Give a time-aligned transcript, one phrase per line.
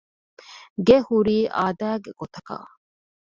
[0.87, 2.67] ގެ ހުރީ އާދައިގެ ގޮތަކަށް